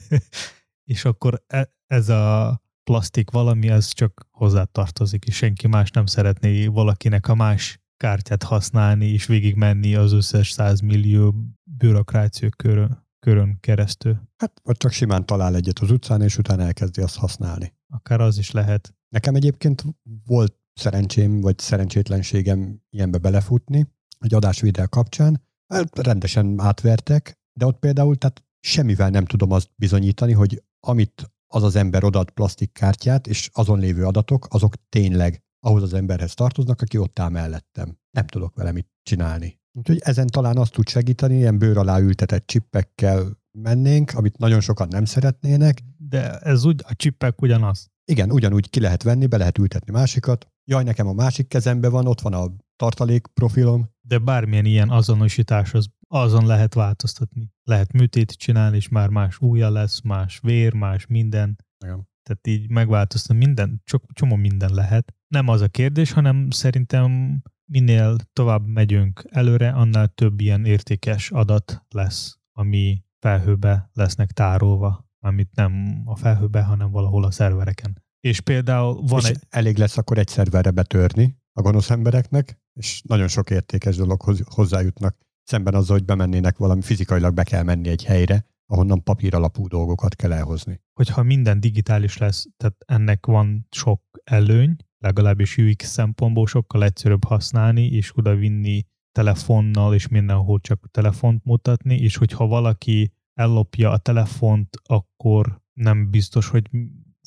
[0.91, 6.05] és akkor e- ez a plastik valami, ez csak hozzá tartozik, és senki más nem
[6.05, 13.57] szeretné valakinek a más kártyát használni, és végigmenni az összes 100 millió bürokráció körön, körön
[13.59, 14.21] keresztül.
[14.37, 17.73] Hát, vagy csak simán talál egyet az utcán, és utána elkezdi azt használni.
[17.87, 18.93] Akár az is lehet.
[19.09, 19.83] Nekem egyébként
[20.25, 23.87] volt szerencsém, vagy szerencsétlenségem ilyenbe belefutni,
[24.19, 25.41] egy adásvédel kapcsán.
[25.67, 31.63] Hát rendesen átvertek, de ott például tehát semmivel nem tudom azt bizonyítani, hogy amit az
[31.63, 36.97] az ember odaad plastikkártyát, és azon lévő adatok, azok tényleg ahhoz az emberhez tartoznak, aki
[36.97, 37.97] ott áll mellettem.
[38.11, 39.59] Nem tudok vele mit csinálni.
[39.71, 44.87] Úgyhogy ezen talán azt tud segíteni, ilyen bőr alá ültetett csippekkel mennénk, amit nagyon sokan
[44.87, 45.83] nem szeretnének.
[45.97, 47.87] De ez úgy, a csippek ugyanaz.
[48.05, 50.47] Igen, ugyanúgy ki lehet venni, be lehet ültetni másikat.
[50.65, 53.89] Jaj, nekem a másik kezembe van, ott van a tartalék profilom.
[54.01, 57.53] De bármilyen ilyen azonosítás, az azon lehet változtatni.
[57.63, 61.55] Lehet műtét csinálni, és már más újja lesz, más vér, más minden.
[61.85, 62.07] Igen.
[62.23, 65.13] Tehát így megváltoztatni minden, csak csomó minden lehet.
[65.27, 67.41] Nem az a kérdés, hanem szerintem
[67.71, 75.55] minél tovább megyünk előre, annál több ilyen értékes adat lesz, ami felhőbe lesznek tárolva, amit
[75.55, 78.03] nem a felhőbe, hanem valahol a szervereken.
[78.19, 79.39] És például van és egy...
[79.49, 85.17] elég lesz akkor egy szerverre betörni a gonosz embereknek, és nagyon sok értékes dologhoz hozzájutnak.
[85.49, 90.15] Szemben azzal, hogy bemennének valami fizikailag be kell menni egy helyre, ahonnan papír alapú dolgokat
[90.15, 90.81] kell elhozni.
[90.93, 97.85] Hogyha minden digitális lesz, tehát ennek van sok előny, legalábbis UX szempontból sokkal egyszerűbb használni,
[97.85, 104.77] és oda vinni telefonnal, és mindenhol csak telefont mutatni, és hogyha valaki ellopja a telefont,
[104.83, 106.69] akkor nem biztos, hogy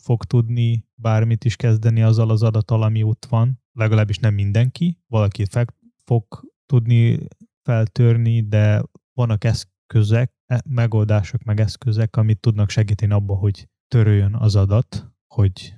[0.03, 3.61] fog tudni bármit is kezdeni azzal az adattal, ami ott van.
[3.73, 4.99] Legalábbis nem mindenki.
[5.07, 5.45] Valaki
[6.05, 7.19] fog tudni
[7.63, 8.83] feltörni, de
[9.13, 15.75] vannak eszközek, e, megoldások, meg eszközek, amit tudnak segíteni abba, hogy töröljön az adat, hogy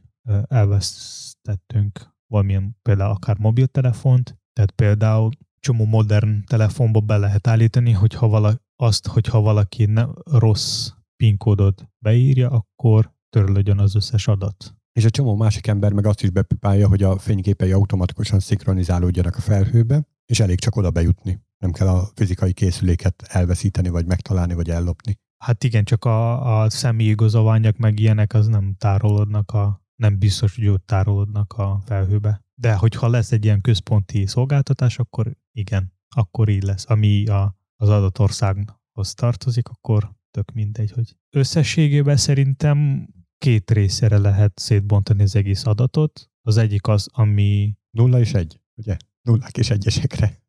[0.49, 5.31] elvesztettünk valamilyen például akár mobiltelefont, tehát például
[5.61, 11.89] csomó modern telefonba be lehet állítani, hogyha vala, azt, hogyha valaki ne, rossz PIN kódot
[11.99, 14.75] beírja, akkor törlődjön az összes adat.
[14.93, 19.41] És a csomó másik ember meg azt is bepipálja, hogy a fényképei automatikusan szinkronizálódjanak a
[19.41, 21.43] felhőbe, és elég csak oda bejutni.
[21.59, 25.19] Nem kell a fizikai készüléket elveszíteni, vagy megtalálni, vagy ellopni.
[25.45, 30.57] Hát igen, csak a, a személyi igazolványok meg ilyenek az nem tárolódnak a, nem biztos,
[30.57, 32.45] hogy ott tárolódnak a felhőbe.
[32.55, 36.85] De hogyha lesz egy ilyen központi szolgáltatás, akkor igen, akkor így lesz.
[36.89, 43.09] Ami a, az adott országhoz tartozik, akkor tök mindegy, hogy összességében szerintem
[43.39, 46.31] két részére lehet szétbontani az egész adatot.
[46.43, 47.77] Az egyik az, ami...
[47.91, 48.97] Nulla és egy, ugye?
[49.29, 50.43] Nullák és egyesekre.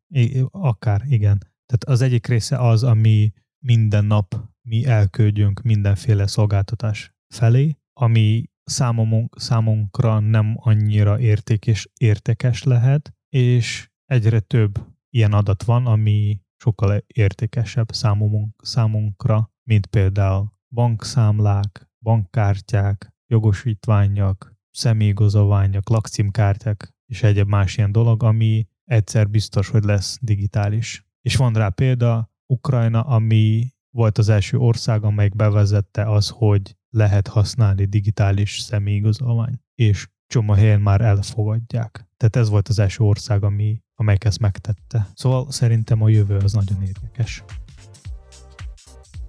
[0.50, 1.38] Akár, igen.
[1.38, 9.36] Tehát az egyik része az, ami minden nap mi elküldjünk mindenféle szolgáltatás felé, ami számomunk,
[9.38, 17.92] számunkra nem annyira értékes, értékes lehet, és egyre több ilyen adat van, ami sokkal értékesebb
[17.92, 28.66] számunk, számunkra, mint például bankszámlák, bankkártyák, jogosítványok, személyigazolványok, lakcímkártyák és egyéb más ilyen dolog, ami
[28.84, 31.06] egyszer biztos, hogy lesz digitális.
[31.20, 37.28] És van rá példa, Ukrajna, ami volt az első ország, amelyik bevezette az, hogy lehet
[37.28, 42.08] használni digitális személyigazolvány, és csomó helyen már elfogadják.
[42.16, 45.08] Tehát ez volt az első ország, ami, amelyik ezt megtette.
[45.14, 47.44] Szóval szerintem a jövő az nagyon érdekes.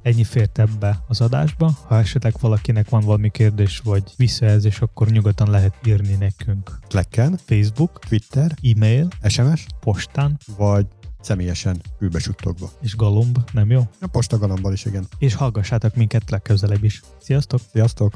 [0.08, 1.78] Ennyi fért ebbe az adásba.
[1.88, 6.80] Ha esetleg valakinek van valami kérdés vagy visszajelzés, akkor nyugodtan lehet írni nekünk.
[6.90, 10.86] Slacken, Facebook, Twitter, e-mail, SMS, postán, vagy
[11.22, 12.72] személyesen ülbesuttogva.
[12.82, 13.82] és galomb, nem jó?
[14.02, 15.08] A postagalomban is, igen.
[15.18, 17.02] És hallgassátok minket legközelebb is.
[17.22, 17.60] Sziasztok!
[17.72, 18.14] Sziasztok!